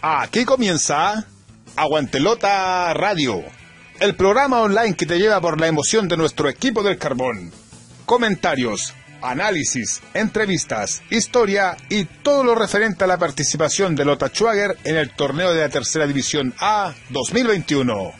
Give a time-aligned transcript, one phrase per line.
[0.00, 1.26] Aquí comienza
[1.74, 3.42] Aguantelota Radio,
[3.98, 7.50] el programa online que te lleva por la emoción de nuestro equipo del carbón.
[8.06, 14.96] Comentarios, análisis, entrevistas, historia y todo lo referente a la participación de Lota Schwager en
[14.96, 18.12] el torneo de la Tercera División A 2021.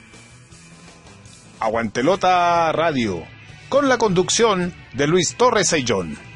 [1.60, 3.22] Aguantelota Radio,
[3.69, 6.27] con la conducción de Luis Torres Ayllón.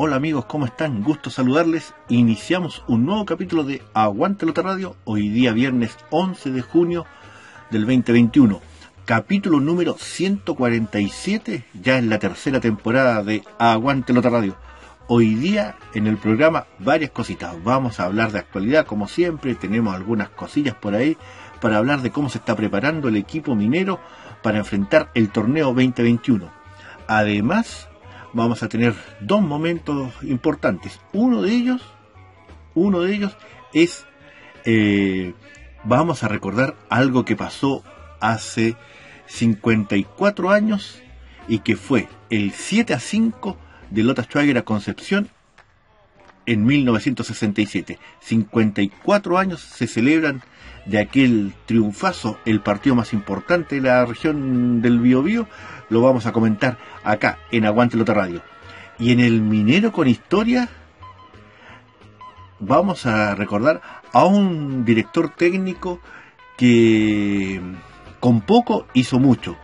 [0.00, 1.02] Hola amigos, ¿cómo están?
[1.02, 1.92] Gusto saludarles.
[2.08, 7.04] Iniciamos un nuevo capítulo de Aguante Lota Radio, hoy día viernes 11 de junio
[7.72, 8.60] del 2021.
[9.04, 14.54] Capítulo número 147, ya en la tercera temporada de Aguante Lota Radio.
[15.08, 17.56] Hoy día en el programa varias cositas.
[17.64, 21.18] Vamos a hablar de actualidad como siempre, tenemos algunas cosillas por ahí
[21.60, 23.98] para hablar de cómo se está preparando el equipo minero
[24.44, 26.48] para enfrentar el torneo 2021.
[27.08, 27.88] Además,
[28.32, 31.00] vamos a tener dos momentos importantes.
[31.12, 31.82] Uno de ellos,
[32.74, 33.36] uno de ellos
[33.72, 34.06] es,
[34.64, 35.34] eh,
[35.84, 37.82] vamos a recordar algo que pasó
[38.20, 38.76] hace
[39.26, 41.02] 54 años
[41.46, 43.56] y que fue el 7 a 5
[43.90, 45.28] de Lota Schwager a Concepción
[46.46, 47.98] en 1967.
[48.20, 50.42] 54 años se celebran
[50.88, 55.46] de aquel triunfazo, el partido más importante de la región del Biobío,
[55.90, 58.42] lo vamos a comentar acá en Aguante Lota Radio.
[58.98, 60.68] Y en el Minero con Historia
[62.58, 63.80] vamos a recordar
[64.12, 66.00] a un director técnico
[66.56, 67.60] que
[68.18, 69.56] con poco hizo mucho.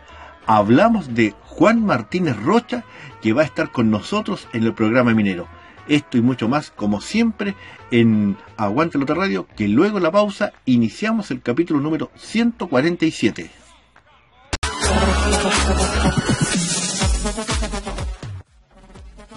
[0.45, 2.83] Hablamos de Juan Martínez Rocha,
[3.21, 5.47] que va a estar con nosotros en el programa Minero.
[5.87, 7.55] Esto y mucho más, como siempre,
[7.91, 13.51] en Aguante Lota Radio, que luego de la pausa iniciamos el capítulo número 147.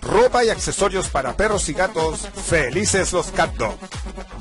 [0.00, 3.76] Ropa y accesorios para perros y gatos, felices los Cat Dog.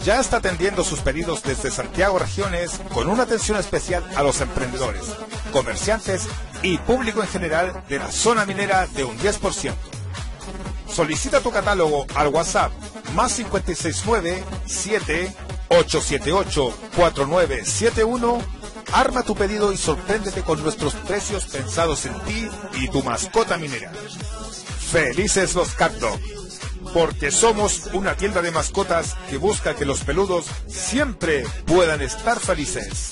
[0.06, 5.04] Ya está atendiendo sus pedidos desde Santiago Regiones con una atención especial a los emprendedores,
[5.52, 6.28] comerciantes
[6.64, 9.97] y público en general de la zona minera de un 10%.
[10.90, 12.72] Solicita tu catálogo al WhatsApp
[13.14, 15.36] más 569 7
[15.70, 18.58] 878 4971
[18.94, 23.92] Arma tu pedido y sorpréndete con nuestros precios pensados en ti y tu mascota minera.
[24.92, 26.20] Felices los Cat Dog,
[26.94, 33.12] porque somos una tienda de mascotas que busca que los peludos siempre puedan estar felices.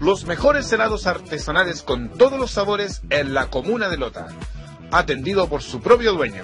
[0.00, 4.28] los mejores helados artesanales con todos los sabores en la comuna de Lota,
[4.90, 6.42] atendido por su propio dueño.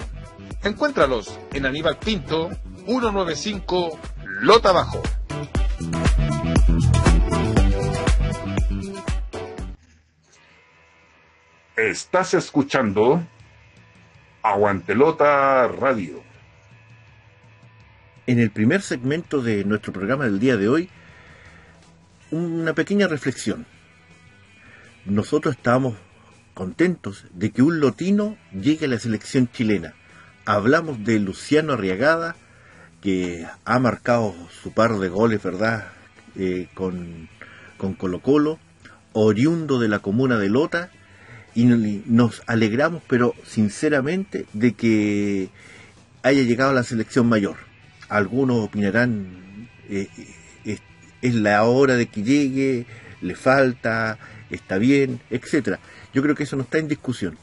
[0.63, 2.51] Encuéntralos en Aníbal Pinto,
[2.85, 3.99] 195
[4.41, 5.01] Lota Bajo.
[11.75, 13.23] Estás escuchando
[14.43, 16.21] Aguantelota Radio.
[18.27, 20.89] En el primer segmento de nuestro programa del día de hoy
[22.31, 23.65] una pequeña reflexión.
[25.05, 25.95] Nosotros estamos
[26.53, 29.93] contentos de que un lotino llegue a la selección chilena.
[30.45, 32.35] Hablamos de Luciano Arriagada,
[33.01, 35.87] que ha marcado su par de goles, ¿verdad?,
[36.35, 37.29] eh, con,
[37.77, 38.59] con Colo Colo,
[39.13, 40.89] oriundo de la comuna de Lota,
[41.55, 45.49] y nos alegramos, pero sinceramente, de que
[46.23, 47.55] haya llegado a la selección mayor.
[48.09, 50.09] Algunos opinarán, eh,
[51.21, 52.85] es la hora de que llegue,
[53.21, 54.17] le falta,
[54.49, 55.79] está bien, etcétera.
[56.13, 57.37] Yo creo que eso no está en discusión.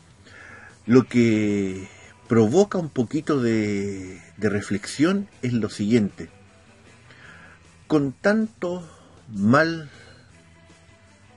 [0.86, 1.88] Lo que
[2.28, 6.28] provoca un poquito de, reflexión es lo siguiente.
[7.86, 8.88] con tanto
[9.28, 9.90] mal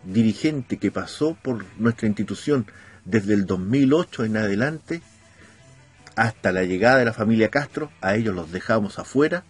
[0.05, 2.65] dirigente que pasó por nuestra institución
[3.05, 5.01] desde el 2008 en adelante
[6.15, 9.43] hasta la llegada de la familia Castro, a ellos los dejamos afuera,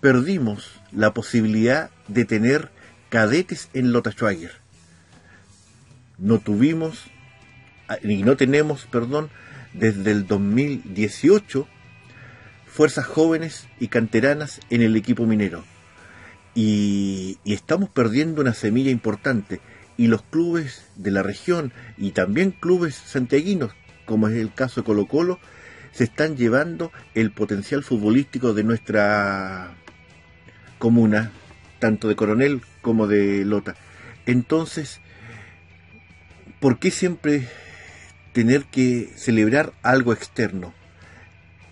[0.00, 2.70] perdimos la posibilidad de tener
[3.08, 4.52] cadetes en Lota Schwager.
[6.18, 7.04] No tuvimos,
[8.02, 9.30] y no tenemos, perdón,
[9.72, 11.66] desde el 2018
[12.66, 15.64] fuerzas jóvenes y canteranas en el equipo minero.
[16.54, 19.60] Y, estamos perdiendo una semilla importante.
[19.96, 23.72] Y los clubes de la región y también clubes santiaguinos,
[24.06, 25.38] como es el caso de Colo Colo,
[25.92, 29.74] se están llevando el potencial futbolístico de nuestra
[30.80, 31.30] comuna,
[31.78, 33.76] tanto de Coronel como de Lota.
[34.26, 35.00] Entonces,
[36.58, 37.46] ¿por qué siempre
[38.32, 40.74] tener que celebrar algo externo?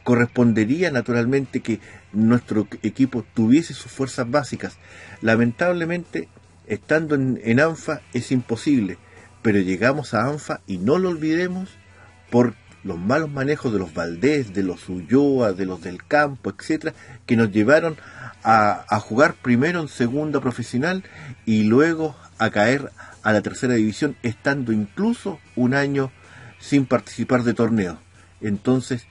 [0.09, 1.81] correspondería naturalmente que
[2.15, 4.79] nuestro equipo tuviese sus fuerzas básicas.
[5.21, 6.31] Lamentablemente,
[6.67, 8.97] estando en, ANFA es imposible,
[9.43, 11.69] pero llegamos a ANFA y no lo olvidemos
[12.31, 16.95] por los malos manejos de los Valdés, de los Ulloa, de los del campo, etcétera,
[17.27, 21.05] que nos llevaron a, a, jugar primero en segunda profesional
[21.45, 22.91] y luego a caer
[23.23, 26.11] a la tercera división, estando incluso un año
[26.61, 27.99] sin participar de torneo.
[28.41, 29.07] Entonces,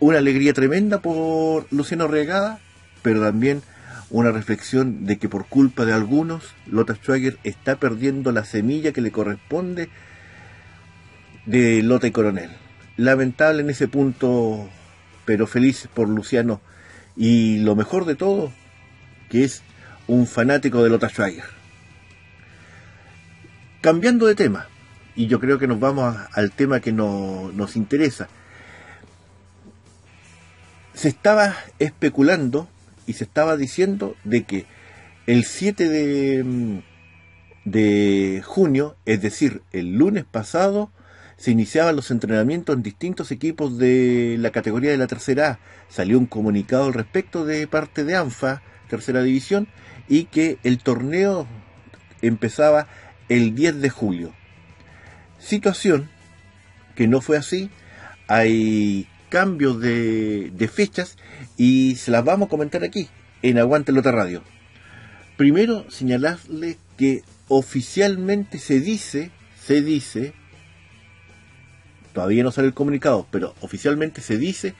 [0.00, 2.60] una alegría tremenda por Luciano Regada,
[3.02, 3.62] pero también
[4.10, 9.00] una reflexión de que por culpa de algunos, Lota Schwager está perdiendo la semilla que
[9.00, 9.90] le corresponde
[11.46, 12.50] de Lota y Coronel.
[12.96, 14.68] Lamentable en ese punto,
[15.24, 16.60] pero feliz por Luciano.
[17.18, 18.52] Y lo mejor de todo,
[19.28, 19.62] que es
[20.06, 21.42] un fanático de Lota Schwager.
[23.80, 24.68] Cambiando de tema,
[25.16, 28.28] y yo creo que nos vamos al tema que nos interesa,
[30.94, 32.68] se estaba especulando
[33.08, 34.66] y se estaba diciendo de que
[35.26, 36.78] el 7 de, mm,
[37.64, 40.92] de junio, es decir, el lunes pasado,
[41.38, 45.58] se iniciaban los entrenamientos en distintos equipos de la categoría de la tercera A.
[45.88, 49.68] Salió un comunicado al respecto de parte de ANFA, tercera división,
[50.08, 51.46] y que el torneo
[52.22, 52.88] empezaba
[53.28, 54.34] el 10 de julio.
[55.38, 56.10] Situación
[56.98, 57.70] que no fue así.
[58.26, 61.16] Hay cambios de, fechas
[61.56, 63.08] y se las vamos a comentar aquí,
[63.42, 64.42] en Aguante Lota Radio.
[65.36, 69.30] Primero, señalarle que oficialmente se dice,
[69.64, 70.34] se dice,
[72.18, 74.74] todavía no sale el comunicado, pero oficialmente se dice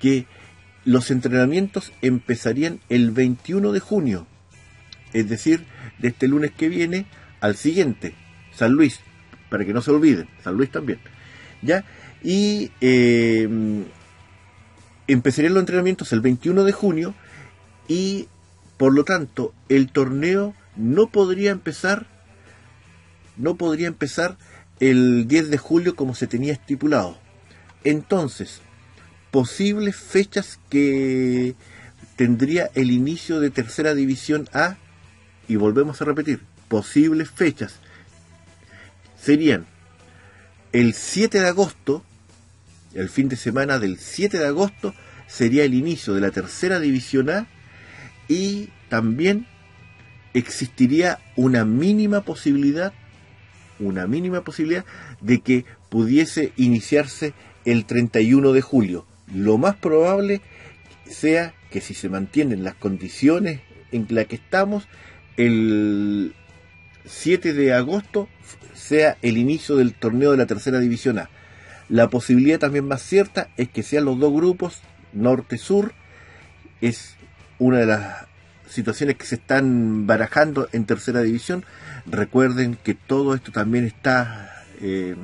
[0.00, 0.26] que
[0.84, 4.26] los entrenamientos empezarían el 21 de junio,
[5.12, 5.64] es decir,
[6.00, 7.06] de este lunes que viene
[7.40, 8.16] al siguiente,
[8.52, 8.98] San Luis,
[9.50, 10.98] para que no se olviden, San Luis también.
[11.62, 11.84] ¿Ya?
[12.24, 13.48] y eh,
[15.06, 17.14] empezarían los entrenamientos el 21 de junio
[17.86, 18.26] y
[18.78, 22.06] por lo tanto el torneo no podría empezar
[23.36, 24.36] no podría empezar
[24.80, 27.18] el 10 de julio como se tenía estipulado.
[27.84, 28.60] Entonces,
[29.30, 31.54] posibles fechas que
[32.16, 34.76] tendría el inicio de tercera división A,
[35.48, 37.76] y volvemos a repetir, posibles fechas
[39.20, 39.66] serían
[40.72, 42.04] el 7 de agosto,
[42.94, 44.94] el fin de semana del 7 de agosto
[45.26, 47.46] sería el inicio de la tercera división A
[48.28, 49.46] y también
[50.32, 52.92] existiría una mínima posibilidad,
[53.86, 54.84] una mínima posibilidad
[55.20, 59.06] de que pudiese iniciarse el 31 de julio.
[59.32, 60.40] Lo más probable
[61.06, 63.60] sea que si se mantienen las condiciones
[63.92, 64.86] en las que estamos,
[65.36, 66.34] el
[67.04, 68.28] 7 de agosto
[68.74, 71.30] sea el inicio del torneo de la tercera división A.
[71.88, 74.80] La posibilidad también más cierta es que sean los dos grupos,
[75.12, 75.92] norte-sur,
[76.80, 77.16] es
[77.58, 78.26] una de las
[78.74, 81.64] situaciones que se están barajando en tercera división.
[82.06, 85.14] Recuerden que todo esto también está eh,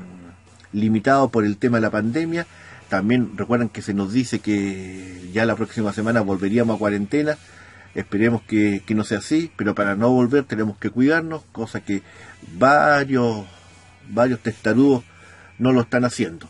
[0.72, 2.46] limitado por el tema de la pandemia.
[2.88, 7.36] También recuerden que se nos dice que ya la próxima semana volveríamos a cuarentena.
[7.94, 12.02] Esperemos que, que no sea así, pero para no volver tenemos que cuidarnos, cosa que
[12.56, 13.44] varios,
[14.08, 15.04] varios testarudos
[15.58, 16.48] no lo están haciendo.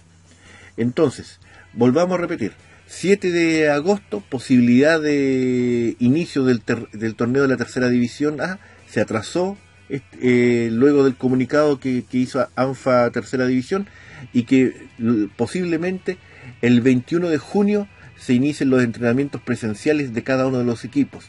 [0.77, 1.41] Entonces,
[1.73, 2.53] volvamos a repetir.
[2.91, 9.57] 7 de agosto, posibilidad de inicio del, torneo de la tercera división A, se atrasó
[9.89, 13.87] eh, luego del comunicado que, hizo ANFA Tercera División
[14.33, 14.89] y que
[15.37, 16.19] posiblemente
[16.63, 17.87] el 21 de junio
[18.19, 21.27] se inicien los entrenamientos presenciales de cada uno de los equipos.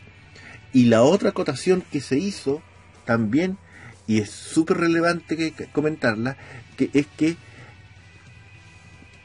[0.73, 2.63] Y la otra acotación que se hizo
[3.05, 3.59] también,
[4.07, 6.37] y es súper relevante que comentarla,
[6.75, 7.37] que es que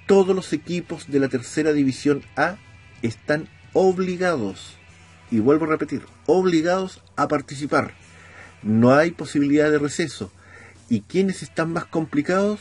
[0.06, 2.56] todos los equipos de la tercera división A
[3.02, 4.76] están obligados,
[5.30, 7.92] y vuelvo a repetir, obligados a participar.
[8.62, 10.32] No hay posibilidad de receso.
[10.88, 12.60] ¿Y quiénes están más complicados?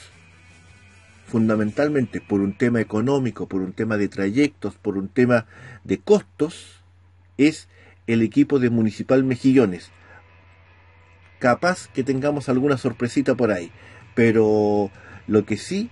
[1.27, 5.45] Fundamentalmente por un tema económico, por un tema de trayectos, por un tema
[5.83, 6.83] de costos,
[7.37, 7.67] es
[8.07, 9.89] el equipo de Municipal Mejillones.
[11.39, 13.71] Capaz que tengamos alguna sorpresita por ahí,
[14.15, 14.91] pero
[15.27, 15.89] lo que sí,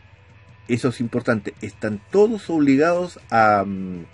[0.67, 4.05] eso es importante, están todos obligados a, mm,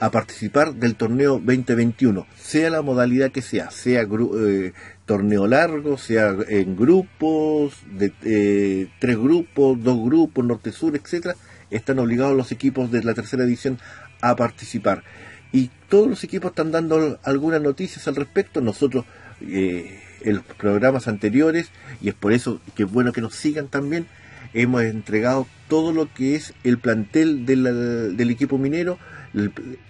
[0.00, 4.72] a participar del torneo 2021, sea la modalidad que sea, sea eh,
[5.06, 11.36] torneo largo, sea en grupos, de eh, tres grupos, dos grupos, norte-sur, etcétera,
[11.70, 13.78] están obligados los equipos de la tercera edición
[14.20, 15.04] a participar.
[15.52, 18.60] Y todos los equipos están dando algunas noticias al respecto.
[18.60, 19.04] Nosotros
[19.40, 23.68] eh, en los programas anteriores, y es por eso que es bueno que nos sigan
[23.68, 24.06] también,
[24.54, 28.98] hemos entregado todo lo que es el plantel del equipo minero.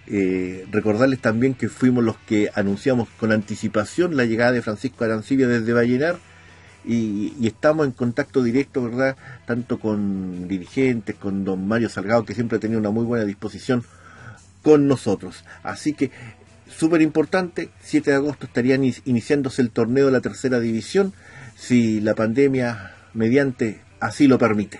[0.07, 5.47] Eh, recordarles también que fuimos los que anunciamos con anticipación la llegada de Francisco Arancibia
[5.47, 6.17] desde Vallenar
[6.83, 9.15] y, y, estamos en contacto directo, ¿verdad?
[9.45, 13.83] Tanto con dirigentes, con don Mario Salgado, que siempre ha tenido una muy buena disposición
[14.63, 15.43] con nosotros.
[15.61, 16.11] Así que
[16.67, 21.13] súper importante, 7 de agosto estarían iniciándose el torneo de la tercera división,
[21.55, 24.79] si la pandemia mediante así lo permite.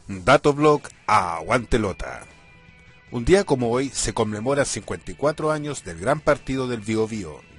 [0.07, 2.25] Datoblog a Aguantelota.
[3.11, 7.09] Un día como hoy se conmemora 54 años del gran partido del Bio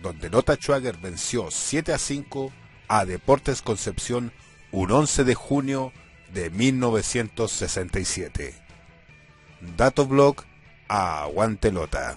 [0.00, 2.52] donde Lota Schwager venció 7 a 5
[2.86, 4.30] a Deportes Concepción
[4.70, 5.92] un 11 de junio
[6.32, 8.54] de 1967.
[9.76, 10.36] Datoblog
[10.86, 12.16] a Aguantelota.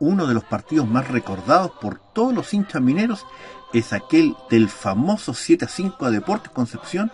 [0.00, 3.24] Uno de los partidos más recordados por todos los hinchas mineros
[3.72, 7.12] es aquel del famoso 7 a 5 a Deportes Concepción,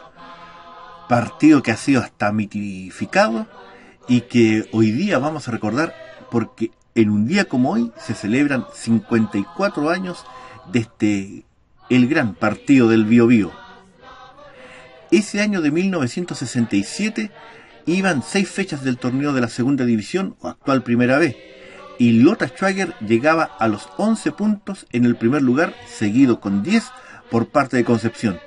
[1.08, 3.46] partido que ha sido hasta mitificado
[4.08, 5.94] y que hoy día vamos a recordar
[6.30, 10.24] porque en un día como hoy se celebran 54 años
[10.72, 11.44] de este
[11.90, 13.28] el gran partido del Bio
[15.10, 17.30] ese año de 1967
[17.86, 21.36] iban seis fechas del torneo de la segunda división o actual primera B,
[21.98, 26.84] y Lota Schwager llegaba a los 11 puntos en el primer lugar, seguido con 10
[27.30, 28.38] por parte de Concepción,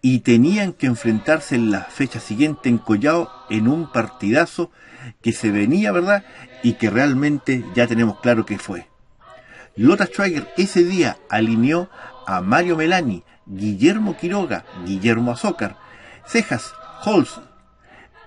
[0.00, 4.70] y tenían que enfrentarse en la fecha siguiente en Collao en un partidazo
[5.20, 6.24] que se venía, ¿verdad?
[6.62, 8.88] Y que realmente ya tenemos claro que fue.
[9.76, 11.88] Lota Schwager ese día alineó
[12.26, 15.76] a Mario Melani, Guillermo Quiroga, Guillermo Azócar,
[16.26, 16.72] Cejas,
[17.04, 17.40] Holz,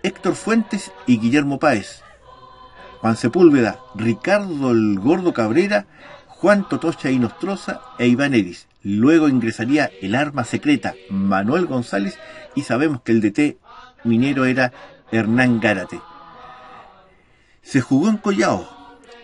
[0.03, 2.04] Héctor Fuentes y Guillermo Páez.
[3.05, 5.85] Juan Sepúlveda, Ricardo el Gordo Cabrera,
[6.25, 8.65] Juan Totocha y Nostroza e Iván Eris.
[8.81, 12.17] Luego ingresaría el arma secreta Manuel González
[12.55, 13.59] y sabemos que el DT
[14.05, 14.73] minero era
[15.11, 16.01] Hernán Gárate.
[17.61, 18.67] Se jugó en Collao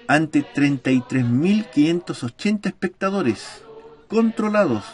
[0.08, 3.64] ante 33.580 espectadores
[4.08, 4.86] controlados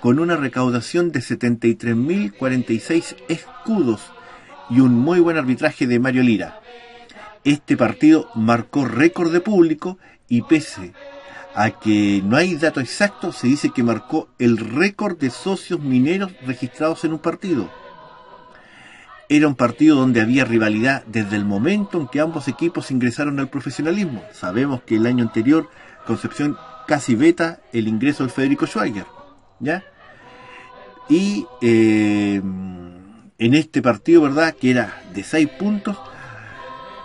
[0.00, 4.00] con una recaudación de 73.046 escudos
[4.70, 6.62] y un muy buen arbitraje de Mario Lira.
[7.44, 10.92] Este partido marcó récord de público y pese
[11.54, 16.32] a que no hay dato exacto, se dice que marcó el récord de socios mineros
[16.46, 17.70] registrados en un partido.
[19.28, 23.48] Era un partido donde había rivalidad desde el momento en que ambos equipos ingresaron al
[23.48, 24.22] profesionalismo.
[24.32, 25.68] Sabemos que el año anterior
[26.08, 29.04] Concepción casi veta el ingreso del Federico Schweiger.
[29.60, 29.84] ¿ya?
[31.10, 32.40] Y eh,
[33.38, 34.54] en este partido, ¿verdad?
[34.54, 35.98] Que era de 6 puntos,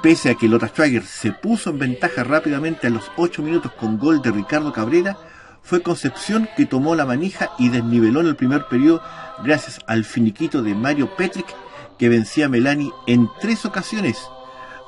[0.03, 3.97] pese a que Lota Schwager se puso en ventaja rápidamente a los 8 minutos con
[3.97, 5.17] gol de Ricardo Cabrera,
[5.61, 9.01] fue Concepción que tomó la manija y desniveló en el primer periodo
[9.45, 11.47] gracias al finiquito de Mario Petrick
[11.97, 14.17] que vencía a Melani en tres ocasiones,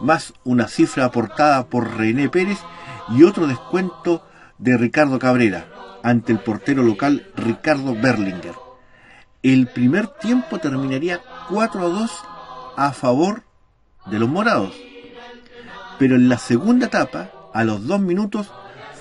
[0.01, 2.59] más una cifra aportada por René Pérez
[3.07, 5.65] y otro descuento de Ricardo Cabrera
[6.03, 8.55] ante el portero local Ricardo Berlinger.
[9.43, 12.11] El primer tiempo terminaría 4 a 2
[12.75, 13.43] a favor
[14.07, 14.73] de los morados.
[15.99, 18.51] Pero en la segunda etapa, a los dos minutos,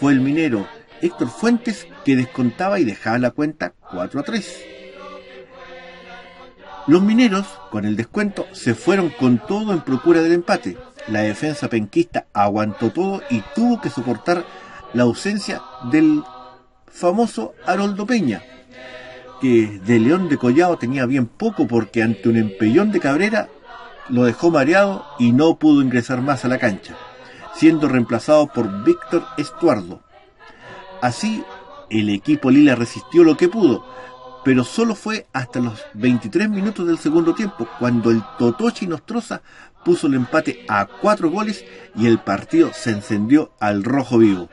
[0.00, 0.66] fue el minero
[1.00, 4.64] Héctor Fuentes que descontaba y dejaba la cuenta 4 a 3.
[6.86, 10.76] Los mineros, con el descuento, se fueron con todo en procura del empate.
[11.08, 14.44] La defensa penquista aguantó todo y tuvo que soportar
[14.92, 16.22] la ausencia del
[16.86, 18.42] famoso Haroldo Peña,
[19.40, 23.48] que de León de Collado tenía bien poco porque ante un empellón de Cabrera
[24.08, 26.96] lo dejó mareado y no pudo ingresar más a la cancha,
[27.54, 30.02] siendo reemplazado por Víctor Estuardo.
[31.00, 31.44] Así,
[31.90, 33.84] el equipo Lila resistió lo que pudo,
[34.44, 39.42] pero solo fue hasta los 23 minutos del segundo tiempo cuando el Totochi Nostroza
[39.84, 44.48] puso el empate a cuatro goles y el partido se encendió al rojo vivo.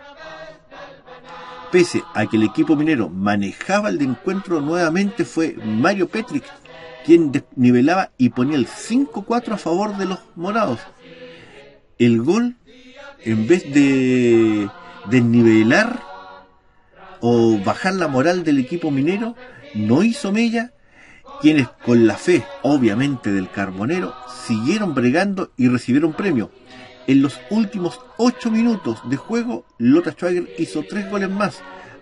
[1.72, 6.44] Pese a que el equipo minero manejaba el de encuentro nuevamente fue Mario Petrick
[7.06, 10.80] quien nivelaba y ponía el 5-4 a favor de los morados.
[11.98, 12.58] El gol,
[13.24, 14.70] en vez de
[15.10, 16.02] desnivelar
[17.20, 19.36] o bajar la moral del equipo minero,
[19.76, 20.74] no hizo mella,
[21.42, 24.14] quienes con la fe, obviamente, del carbonero,
[24.46, 26.52] siguieron bregando y recibieron premio.
[27.08, 31.62] En los últimos ocho minutos de juego, Lota Schwager hizo tres goles más.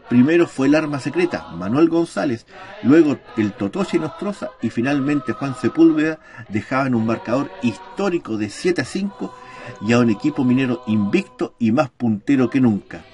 [0.10, 2.48] Primero fue el arma secreta, Manuel González,
[2.82, 8.86] luego el Totoche Nostroza y finalmente Juan Sepúlveda dejaban un marcador histórico de 7 a
[8.86, 9.36] 5
[9.88, 13.06] y a un equipo minero invicto y más puntero que nunca.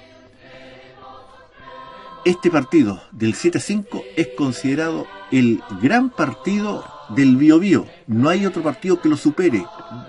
[2.24, 7.86] Este partido del 7 a 5 es considerado el gran partido del Biobío.
[8.06, 9.64] No hay otro partido que lo supere.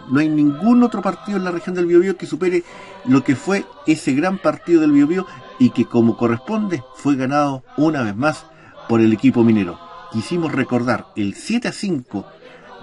[0.09, 2.63] No hay ningún otro partido en la región del Biobío que supere
[3.05, 5.27] lo que fue ese gran partido del Biobío
[5.59, 8.45] y que como corresponde fue ganado una vez más
[8.87, 9.79] por el equipo minero.
[10.11, 12.25] Quisimos recordar el 7 a 5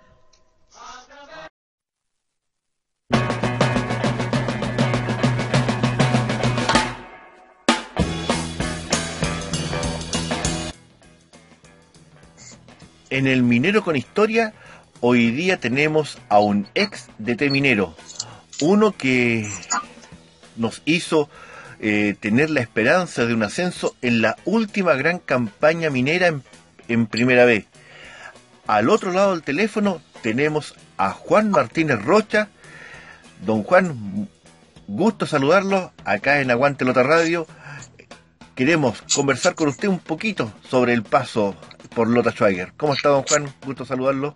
[13.10, 14.54] En el Minero con Historia
[15.00, 17.94] hoy día tenemos a un ex DT minero,
[18.62, 19.48] uno que
[20.56, 21.30] nos hizo
[21.86, 26.42] eh, tener la esperanza de un ascenso en la última gran campaña minera en,
[26.88, 27.68] en Primera B.
[28.68, 32.48] Al otro lado del teléfono tenemos a Juan Martínez Rocha.
[33.42, 34.30] Don Juan,
[34.88, 37.46] gusto saludarlo acá en Aguante Lota Radio.
[38.56, 41.54] Queremos conversar con usted un poquito sobre el paso
[41.94, 42.72] por Lota Schweiger.
[42.78, 43.54] ¿Cómo está, don Juan?
[43.66, 44.34] Gusto saludarlo.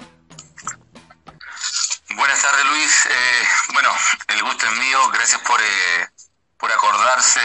[2.14, 3.06] Buenas tardes, Luis.
[3.06, 3.90] Eh, bueno,
[4.36, 5.00] el gusto es mío.
[5.14, 6.08] Gracias por, eh,
[6.58, 7.40] por acordarse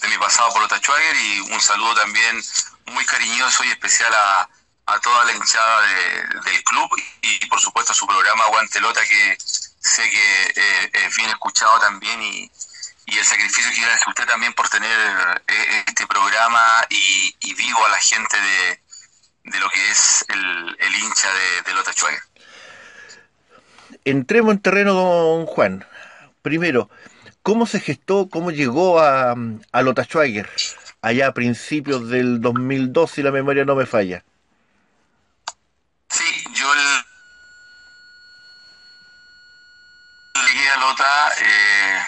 [0.00, 2.42] de mi pasado por Lota Schwager y un saludo también
[2.86, 4.48] muy cariñoso y especial a,
[4.86, 6.90] a toda la hinchada del club
[7.22, 12.20] y, por supuesto a su programa Aguantelota que sé que eh, es bien escuchado también
[12.22, 12.50] y,
[13.06, 15.42] y el sacrificio que hace usted también por tener
[15.86, 18.80] este programa y, vivo a la gente de,
[19.44, 21.92] de lo que es el, el hincha de, de Lota
[24.06, 25.84] entremos en terreno, don Juan.
[26.42, 26.88] Primero,
[27.46, 29.36] ¿cómo se gestó, cómo llegó a,
[29.70, 30.50] a Lota Schweiger
[31.00, 34.24] allá a principios del 2002, si la memoria no me falla?
[36.10, 36.66] Sí, yo
[40.34, 42.02] llegué a Lota eh,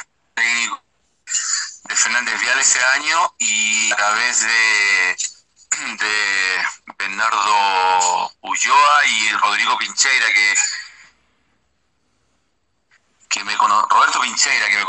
[1.85, 5.17] de Fernández Vial ese año y a través de,
[6.01, 6.15] de
[6.99, 10.55] Bernardo Ulloa y Rodrigo Pincheira, que
[13.29, 14.85] que me conoce, Roberto Pincheira, que me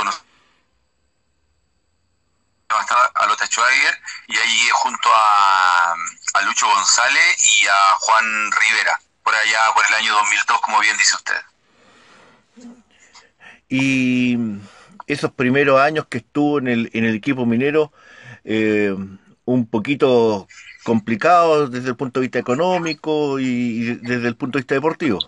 [2.69, 3.95] conoce a Lota Schweiger
[4.27, 5.93] y ahí junto a,
[6.33, 10.95] a, Lucho González y a Juan Rivera, por allá por el año 2002, como bien
[10.97, 11.41] dice usted.
[13.67, 14.37] Y
[15.07, 17.91] esos primeros años que estuvo en el, en el equipo minero,
[18.43, 18.95] eh,
[19.45, 20.47] un poquito
[20.83, 25.19] complicado desde el punto de vista económico y desde el punto de vista deportivo.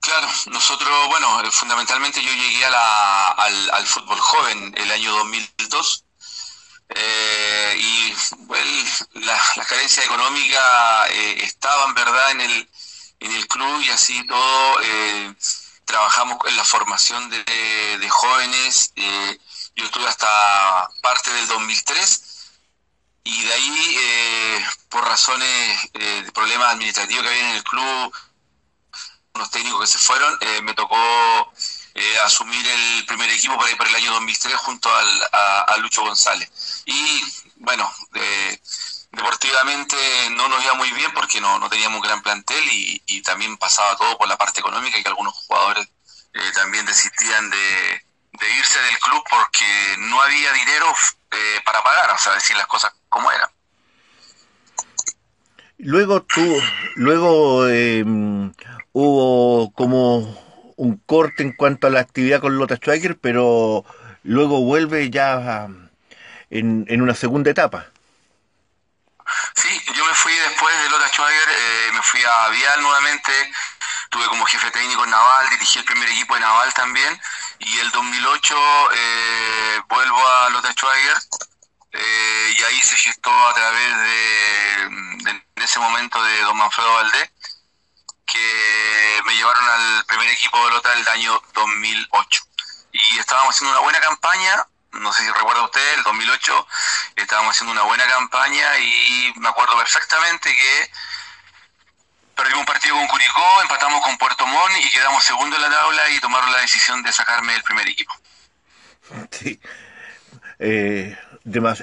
[0.00, 6.04] Claro, nosotros, bueno, eh, fundamentalmente yo llegué a la, al, fútbol joven el año 2002
[6.90, 8.14] eh, y
[9.20, 11.50] la, la, carencia económica eh,
[11.94, 12.70] verdad en el,
[13.20, 15.34] en el club y así todo eh,
[15.86, 17.42] trabajamos en la formación de,
[17.98, 18.92] de jóvenes.
[18.96, 22.22] yo estuve hasta parte del 2003
[23.24, 28.14] y de ahí, por razones de problemas administrativos que había en el club,
[29.34, 30.96] unos técnicos que se fueron, eh, me tocó
[31.94, 36.02] eh, asumir el primer equipo para ir para el año 2003 junto al, a, Lucho
[36.02, 36.82] González.
[36.86, 37.20] Y
[37.56, 37.90] bueno,
[39.10, 39.96] deportivamente
[40.30, 43.56] no nos iba muy bien porque no, no teníamos un gran plantel y, y, también
[43.56, 45.88] pasaba todo por la parte económica y que algunos jugadores
[46.34, 48.02] eh, también desistían de,
[48.58, 50.86] irse del club porque no había dinero
[51.64, 53.48] para pagar, o sea, decir las cosas como eran.
[55.78, 56.62] Luego tú,
[56.94, 58.04] luego eh,
[58.94, 60.18] hubo como
[60.76, 63.84] un corte en cuanto a la actividad con Lota Schwager, pero
[64.22, 65.68] luego vuelve ya
[66.48, 67.86] en, en una segunda etapa.
[69.56, 73.32] Sí, yo me fui después de Lota Schwager, eh, me fui a Vial nuevamente,
[74.10, 77.20] tuve como jefe técnico en Naval, dirigí el primer equipo de Naval también,
[77.58, 78.56] y el 2008
[78.92, 81.16] eh, vuelvo a Lota Schwager,
[81.92, 84.88] eh, y ahí se gestó a través de,
[85.24, 87.30] de, en ese momento de don Manfredo Valdés,
[88.26, 92.42] que me llevaron al primer equipo de Lota del año 2008.
[92.92, 96.66] Y estábamos haciendo una buena campaña, no sé si recuerda usted, el 2008
[97.16, 100.90] estábamos haciendo una buena campaña y me acuerdo perfectamente que
[102.34, 106.10] perdimos un partido con Curicó, empatamos con Puerto Montt y quedamos segundo en la tabla
[106.10, 108.12] y tomaron la decisión de sacarme del primer equipo.
[109.30, 109.60] Sí.
[110.58, 111.16] Eh,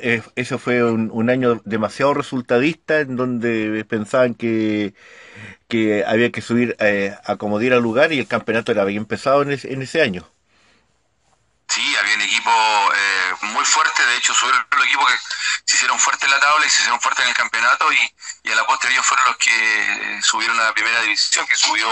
[0.01, 4.95] eh, eso fue un, año demasiado resultadista en donde pensaban que,
[5.67, 9.41] que había que subir eh, a como diera lugar y el campeonato era bien pesado
[9.41, 10.27] en ese, en ese año.
[11.69, 15.17] Sí, había un equipo eh, muy fuerte, de hecho subieron los equipos que
[15.65, 18.55] se hicieron fuertes en la tabla y se hicieron fuertes en el campeonato y, a
[18.55, 21.87] la postre ellos fueron los que subieron a la primera división, que subió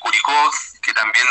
[0.00, 0.50] Curicó,
[0.82, 1.26] que también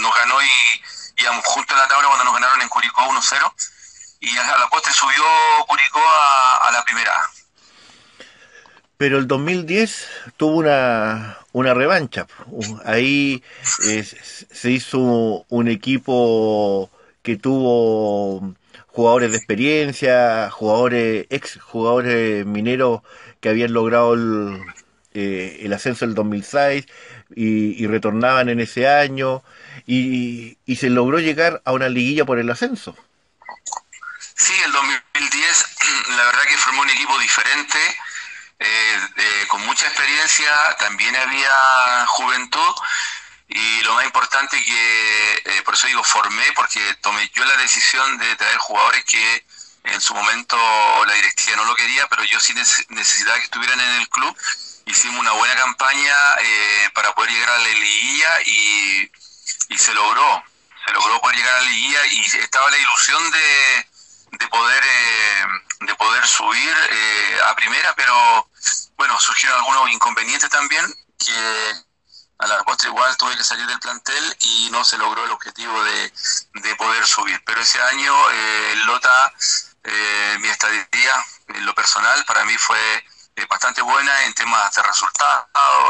[0.00, 0.82] nos ganó y
[1.16, 3.52] íbamos juntos en la tabla cuando nos ganaron en Curicó 1-0
[4.20, 5.24] y a la postre subió
[5.66, 7.30] Curicó a, la primera.
[9.02, 12.28] Pero el 2010 tuvo una, una revancha.
[12.84, 13.42] Ahí
[13.88, 16.88] eh, se hizo un equipo
[17.20, 18.54] que tuvo
[18.86, 23.00] jugadores de experiencia, jugadores ex jugadores mineros
[23.40, 24.60] que habían logrado el,
[25.14, 26.86] eh, ascenso del 2006
[27.34, 29.42] y, y, retornaban en ese año
[29.84, 32.96] y, y se logró llegar a una liguilla por el ascenso.
[34.36, 35.66] Sí, el 2010
[36.16, 37.78] la verdad que formó un equipo diferente,
[38.64, 42.74] eh, con mucha experiencia, también había juventud
[43.48, 48.16] y lo más importante que, eh, por eso digo, formé, porque tomé yo la decisión
[48.18, 49.44] de traer jugadores que
[49.84, 50.56] en su momento
[51.06, 54.34] la directiva no lo quería, pero yo sí necesitaba que estuvieran en el club.
[54.86, 59.10] Hicimos una buena campaña eh, para poder llegar a la liguilla y,
[59.68, 60.44] y se logró,
[60.86, 63.86] se logró poder llegar a la liguilla y estaba la ilusión de
[64.32, 65.44] de poder eh,
[65.86, 68.48] de poder subir eh, a primera, pero
[68.96, 70.84] bueno, surgieron algunos inconvenientes también
[71.18, 71.72] que
[72.38, 75.82] a la postre igual tuve que salir del plantel y no se logró el objetivo
[75.84, 76.12] de,
[76.54, 77.40] de poder subir.
[77.44, 79.32] Pero ese año eh, Lota,
[79.84, 83.04] eh, mi estadía en lo personal para mí fue
[83.48, 85.46] bastante buena en temas de resultados.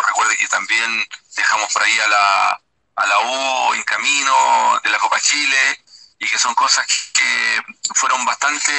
[0.07, 2.61] Recuerde que también dejamos por ahí a la,
[2.96, 5.83] a la U en camino de la Copa Chile
[6.22, 7.61] y que son cosas que
[7.96, 8.70] fueron bastante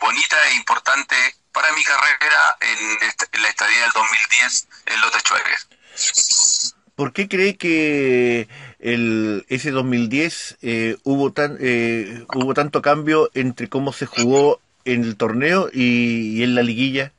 [0.00, 6.74] bonitas e importantes para mi carrera en, la estadía del 2010 en Lotte Schwager.
[6.96, 8.48] ¿Por qué cree que
[8.80, 15.04] el, ese 2010 eh, hubo, tan, eh, hubo tanto cambio entre cómo se jugó en
[15.04, 17.12] el torneo y, en la liguilla?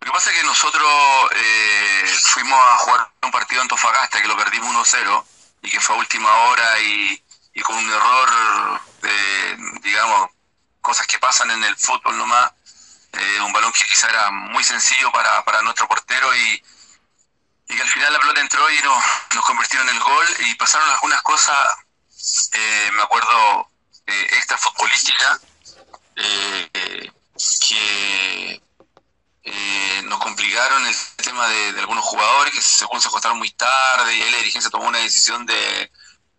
[0.00, 0.90] Lo que pasa es que nosotros
[1.36, 5.24] eh, fuimos a jugar un partido en Tofagasta que lo perdimos 1-0
[5.64, 7.22] y que fue a última hora y,
[7.62, 10.30] con un error, eh, digamos,
[10.80, 12.52] cosas que pasan en el fútbol nomás,
[13.12, 16.62] eh, un balón que quizá era muy sencillo para, para nuestro portero y,
[17.68, 20.54] y que al final la pelota entró y nos, nos convirtieron en el gol y
[20.56, 21.56] pasaron algunas cosas,
[22.52, 23.70] eh, me acuerdo,
[24.06, 25.40] extra futbolística,
[27.66, 28.62] que
[29.44, 34.22] eh, nos complicaron el tema de, algunos jugadores que según se acostaron muy tarde y
[34.22, 35.90] ahí la dirigencia tomó una decisión de,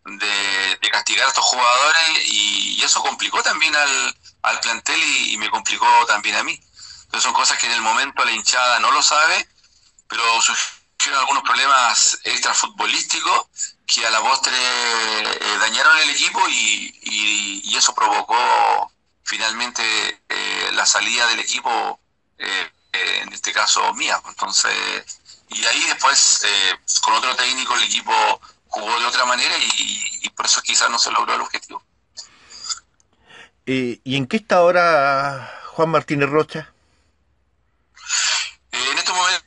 [0.05, 5.87] de, castigar a estos jugadores y, eso complicó también al, al plantel y, me complicó
[6.05, 6.59] también a mí.
[7.05, 9.47] Entonces son cosas que en el momento la hinchada no lo sabe,
[10.07, 13.47] pero surgieron algunos problemas extrafutbolísticos
[13.87, 18.37] que a la postre eh, dañaron el equipo y, y, eso provocó
[19.23, 19.83] finalmente
[20.29, 21.99] eh, la salida del equipo,
[22.37, 22.71] eh,
[23.21, 24.21] en este caso mía.
[24.27, 26.41] Entonces, y ahí después
[27.01, 28.13] con otro técnico el equipo
[28.67, 31.81] jugó de otra manera y, por eso quizás no se logró el objetivo.
[33.65, 36.71] ¿Y en qué está ahora Juan Martínez Rocha?
[38.71, 39.45] en estos momentos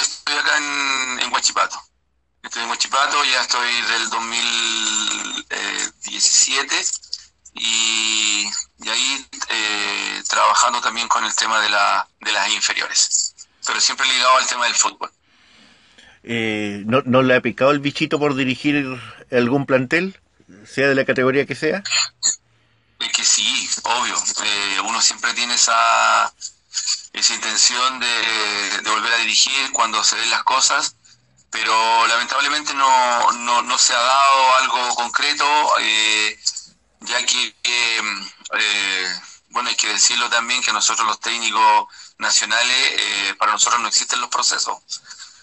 [0.00, 1.80] estoy acá en, en Huachipato.
[2.42, 6.84] Estoy en Huachipato, ya estoy del 2017
[7.54, 12.06] y, y ahí eh, trabajando también con el tema de, la,
[12.40, 13.34] las inferiores,
[13.66, 15.10] pero siempre ligado al tema del fútbol.
[16.24, 18.84] Eh, ¿no, ¿No le ha picado el bichito por dirigir
[19.30, 20.20] algún plantel,
[20.66, 21.82] sea de la categoría que sea?
[23.00, 24.16] Es que sí, obvio.
[24.44, 26.32] Eh, uno siempre tiene esa,
[27.12, 28.06] esa intención de,
[28.82, 30.96] de, volver a dirigir cuando se den las cosas,
[31.50, 35.46] pero lamentablemente no, no, no se ha dado algo concreto,
[35.80, 36.38] eh,
[37.00, 39.20] ya que, eh,
[39.50, 41.86] bueno, hay que decirlo también que nosotros los técnicos
[42.18, 44.78] nacionales, eh, para nosotros no existen los procesos.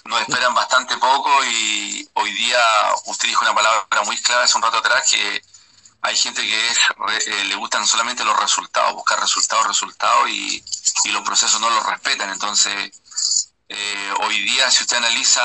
[0.05, 2.59] Nos esperan bastante poco y hoy día
[3.05, 5.41] usted dijo una palabra muy clara hace un rato atrás que
[6.01, 10.63] hay gente que eh, le gustan solamente los resultados, buscar resultados, resultados y,
[11.05, 12.29] y los procesos no los respetan.
[12.29, 12.91] Entonces,
[13.67, 15.41] eh, hoy día, si usted analiza,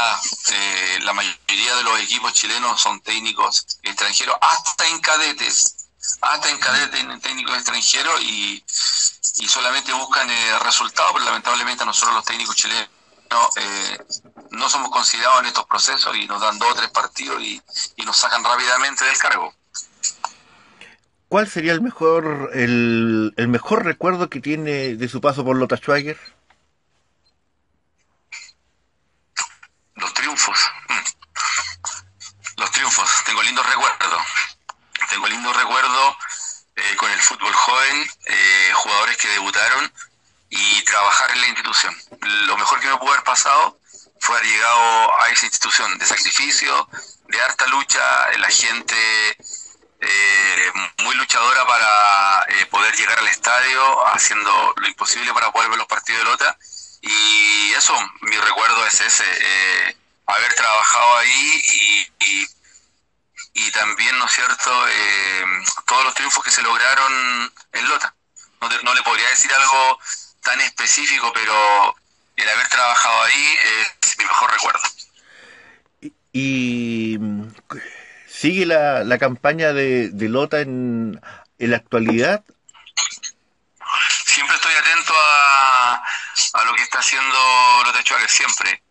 [0.53, 5.89] eh, la mayoría de los equipos chilenos son técnicos extranjeros, hasta en cadetes,
[6.21, 8.63] hasta en cadetes en técnicos extranjeros y,
[9.39, 12.89] y solamente buscan eh, resultados, pero lamentablemente a nosotros los técnicos chilenos
[13.57, 13.99] eh,
[14.51, 17.63] no somos considerados en estos procesos y nos dan dos o tres partidos y,
[17.97, 19.55] y nos sacan rápidamente del cargo.
[21.29, 25.77] ¿Cuál sería el mejor el, el mejor recuerdo que tiene de su paso por Lota
[25.77, 26.19] Schwager?
[29.95, 30.59] Los triunfos.
[32.57, 33.09] Los triunfos.
[33.25, 34.23] Tengo lindos recuerdos.
[35.09, 36.17] Tengo lindos recuerdos
[36.91, 39.93] eh, con el fútbol joven, eh, jugadores que debutaron
[40.49, 41.97] y trabajar en la institución.
[42.47, 43.79] Lo mejor que me pudo haber pasado
[44.21, 46.89] fue haber llegado a esa institución de sacrificio,
[47.29, 48.01] de harta lucha,
[48.39, 49.37] la gente
[50.01, 50.73] eh,
[51.05, 55.87] muy luchadora para eh, poder llegar al estadio, haciendo lo imposible para poder ver los
[55.87, 56.59] partidos de Lota.
[57.03, 62.47] Y eso, mi recuerdo es ese, eh, haber trabajado ahí y, y,
[63.67, 65.45] y, también, ¿no es cierto?, eh,
[65.87, 68.15] todos los triunfos que se lograron en Lota.
[68.61, 69.99] No, te, no le podría decir algo
[70.43, 71.95] tan específico, pero
[72.37, 73.59] el haber trabajado ahí
[74.03, 74.81] es mi mejor recuerdo.
[76.01, 77.19] Y, y
[78.27, 81.21] ¿Sigue la, la campaña de, de Lota en,
[81.59, 82.43] en, la actualidad?
[84.27, 86.03] Siempre estoy atento a,
[86.55, 87.37] a lo que está haciendo
[87.85, 88.83] Lota Schwager, siempre.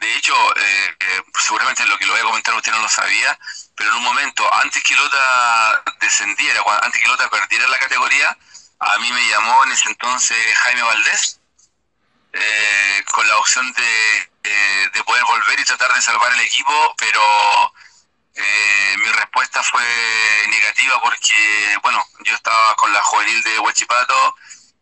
[0.00, 3.38] De hecho, eh, eh, seguramente lo que lo voy a comentar usted no lo sabía,
[3.74, 8.36] pero en un momento, antes que Lota descendiera, antes que Lota perdiera la categoría,
[8.78, 11.40] a mí me llamó en ese entonces Jaime Valdés,
[12.32, 16.94] eh, con la opción de, de, de poder volver y tratar de salvar el equipo,
[16.98, 17.72] pero
[18.34, 19.82] eh, mi respuesta fue
[20.48, 24.36] negativa porque, bueno, yo estaba con la juvenil de Huachipato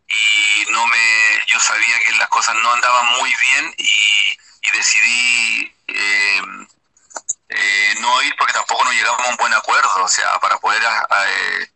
[0.08, 5.76] y no me, yo sabía que las cosas no andaban muy bien y, y decidí
[5.88, 6.42] eh,
[7.48, 10.84] eh, no ir porque tampoco nos llegamos a un buen acuerdo, o sea, para poder
[10.84, 11.70] a, a, eh,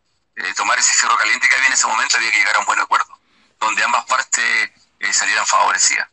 [0.56, 2.80] tomar ese cerro caliente que había en ese momento había que llegar a un buen
[2.80, 3.18] acuerdo,
[3.60, 4.70] donde ambas partes
[5.12, 6.08] salieran favorecidas.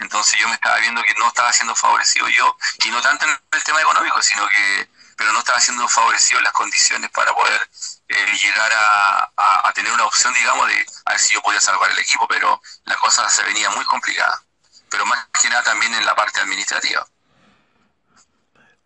[0.00, 3.38] Entonces yo me estaba viendo que no estaba siendo favorecido yo, y no tanto en
[3.52, 7.68] el tema económico, sino que, pero no estaba siendo favorecido las condiciones para poder
[8.08, 11.90] eh, llegar a, a, tener una opción, digamos, de a ver si yo podía salvar
[11.90, 14.42] el equipo, pero la cosa se venía muy complicada,
[14.90, 17.06] pero más que nada también en la parte administrativa.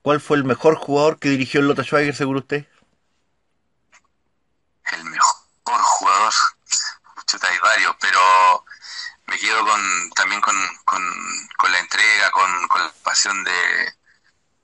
[0.02, 2.66] ¿Cuál fue el mejor jugador que dirigió el Lota Schwager, seguro usted?
[4.92, 6.32] El mejor jugador,
[7.26, 8.64] chuta, hay varios, pero
[9.26, 11.02] me quedo con también con, con,
[11.56, 13.94] con la entrega, con, con, la pasión de,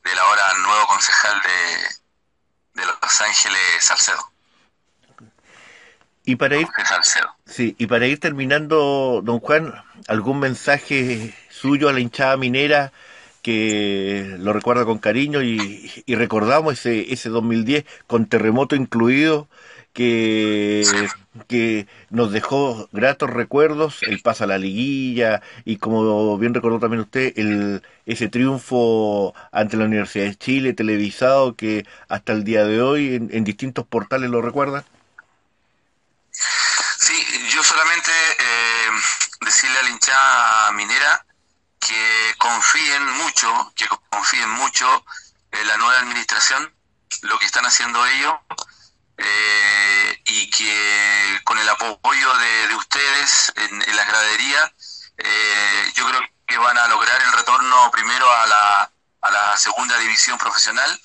[0.05, 4.36] del ahora nuevo concejal de, de Los Ángeles, Salcedo.
[6.27, 6.67] Y para ir,
[7.47, 9.73] sí, y para ir terminando, don Juan,
[10.09, 12.93] ¿algún mensaje suyo a la hinchada minera
[13.43, 19.49] que lo recuerda con cariño y, y recordamos ese, ese 2010 con terremoto incluido?
[19.97, 20.83] que,
[21.49, 27.01] que nos dejó gratos recuerdos, el paso a la liguilla y como bien recordó también
[27.01, 32.83] usted, el, ese triunfo ante la Universidad de Chile televisado que hasta el día de
[32.83, 34.85] hoy en, en distintos portales lo recuerda.
[36.99, 38.91] Sí, yo solamente eh,
[39.41, 41.27] decirle a la hinchada minera
[41.79, 45.05] que confíen mucho, que confíen mucho
[45.53, 46.75] en la nueva administración,
[47.23, 48.35] lo que están haciendo ellos,
[49.19, 54.73] eh, y que con el apoyo de, ustedes en, en, las graderías,
[55.19, 59.99] eh, yo creo que van a lograr el retorno primero a la, a la segunda
[59.99, 61.01] división profesional.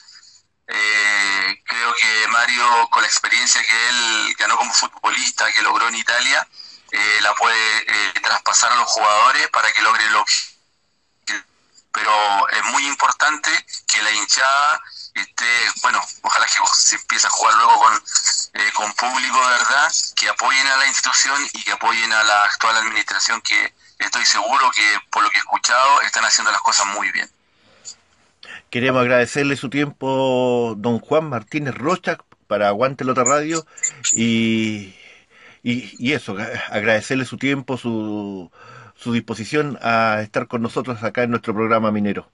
[0.73, 5.95] Eh, creo que Mario, con la experiencia que él ganó como futbolista, que logró en
[5.95, 6.47] Italia,
[7.21, 10.25] la puede traspasar a los jugadores para que logren lo
[11.91, 13.51] pero es muy importante
[13.87, 14.81] que la hinchada
[15.13, 18.03] esté, bueno, ojalá que se empiece a jugar luego con,
[18.53, 19.91] eh, con público, ¿verdad?
[20.15, 24.71] Que apoyen a la institución y que apoyen a la actual administración, que estoy seguro
[24.71, 27.29] que, por lo que he escuchado, están haciendo las cosas muy bien.
[28.71, 33.67] Queremos agradecerle su tiempo, don Juan Martínez Rocha, para Aguante Lota Radio,
[34.15, 34.95] y,
[35.61, 36.35] y, y eso,
[36.69, 38.49] agradecerle su tiempo, su
[39.01, 42.31] su disposición a estar con nosotros acá en nuestro programa minero.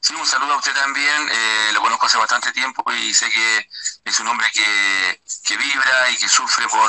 [0.00, 1.28] Sí, un saludo a usted también.
[1.30, 3.68] Eh, lo conozco hace bastante tiempo y sé que
[4.04, 6.88] es un hombre que, que vibra y que sufre por,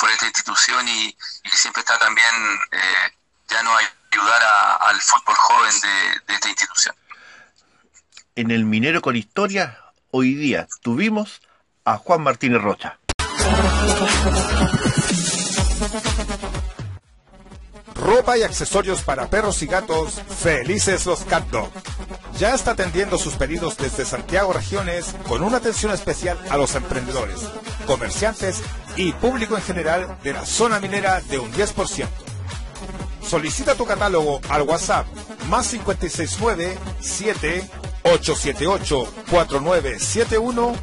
[0.00, 2.34] por esta institución y, que siempre está también
[2.72, 3.12] eh,
[3.48, 3.76] ya no
[4.10, 4.42] ayudar
[4.80, 6.94] al fútbol joven de, de esta institución.
[8.36, 9.78] En el Minero con Historia,
[10.10, 11.42] hoy día tuvimos
[11.84, 12.98] a Juan Martínez Rocha.
[18.08, 21.70] ropa y accesorios para perros y gatos, Felices los Cat Dog.
[22.38, 27.40] Ya está atendiendo sus pedidos desde Santiago Regiones con una atención especial a los emprendedores,
[27.86, 28.62] comerciantes
[28.96, 32.06] y público en general de la zona minera de un 10%.
[33.28, 35.06] Solicita tu catálogo al WhatsApp
[35.48, 37.70] más 569 7
[38.04, 40.74] 878 4971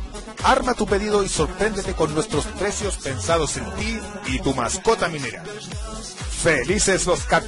[0.43, 5.43] Arma tu pedido y sorpréndete con nuestros precios pensados en ti y tu mascota minera.
[6.43, 7.45] Felices los Cat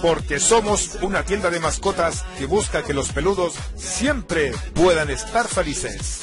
[0.00, 6.22] porque somos una tienda de mascotas que busca que los peludos siempre puedan estar felices.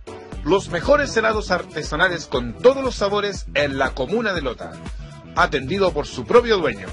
[0.43, 4.71] Los mejores helados artesanales con todos los sabores en la comuna de Lota.
[5.35, 6.87] Atendido por su propio dueño.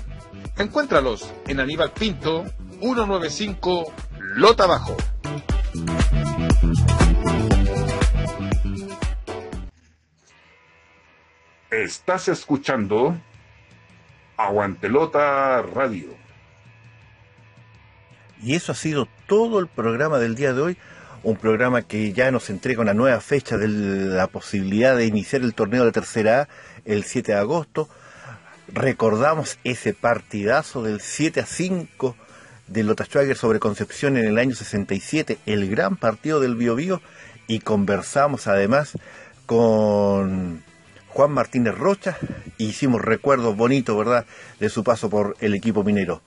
[0.59, 2.45] Encuéntralos en Aníbal Pinto,
[2.81, 3.93] 195
[4.37, 4.97] Lota Bajo.
[11.71, 13.17] Estás escuchando
[14.37, 16.09] Aguantelota Radio.
[18.43, 20.79] Y eso ha sido todo el programa del día de hoy.
[21.23, 25.55] Un programa que ya nos entrega una nueva fecha de la posibilidad de iniciar el
[25.55, 26.49] torneo de tercera A
[26.85, 27.89] el 7 de agosto.
[28.69, 32.17] Recordamos ese partidazo del 7 a 5
[32.69, 37.01] de Lota Schwager sobre Concepción en el año 67, el gran partido del Bio, Bio
[37.47, 38.93] y conversamos además
[39.47, 40.63] con
[41.09, 42.19] Juan Martínez Rocha
[42.59, 44.27] hicimos recuerdos bonitos, ¿verdad?,
[44.61, 46.21] de su paso por el equipo minero.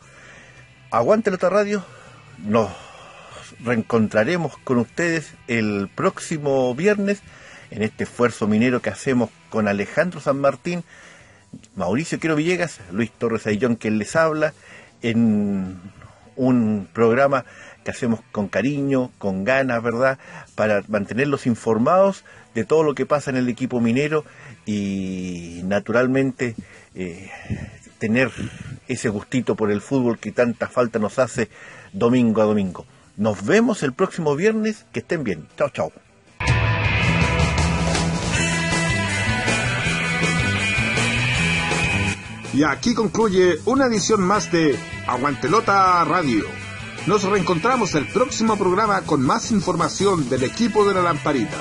[0.90, 1.86] Aguante la otra radio,
[2.40, 2.72] nos
[3.64, 7.22] reencontraremos con ustedes el próximo viernes
[7.70, 10.84] en este esfuerzo minero que hacemos con Alejandro San Martín,
[11.76, 14.54] Mauricio Quiero Villegas, Luis Torres Ayllón quien les habla,
[15.02, 15.80] en
[16.36, 17.46] un programa
[17.84, 20.20] que hacemos con cariño, con ganas, ¿verdad?,
[20.56, 24.26] para mantenerlos informados de todo lo que pasa en el equipo minero
[24.66, 26.56] y naturalmente
[26.94, 27.30] eh,
[27.98, 28.32] tener
[28.88, 31.50] ese gustito por el fútbol que tanta falta nos hace
[31.94, 32.86] domingo a domingo.
[33.18, 35.48] Nos vemos el próximo viernes, que estén bien.
[35.58, 35.92] Chao, chao.
[42.54, 46.44] Y aquí concluye una edición más de Aguantelota Radio.
[47.08, 51.58] Nos reencontramos el próximo programa con más información del equipo de la lamparita.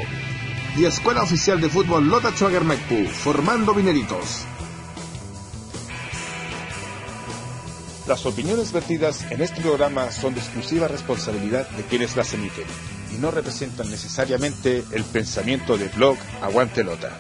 [0.78, 2.64] Y Escuela Oficial de Fútbol Lota Schwager
[3.12, 4.46] formando mineritos.
[8.08, 12.66] Las opiniones vertidas en este programa son de exclusiva responsabilidad de quienes las emiten
[13.14, 17.20] y no representan necesariamente el pensamiento de blog Aguante Lota.